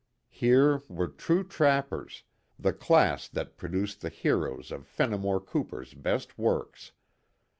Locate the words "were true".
0.89-1.43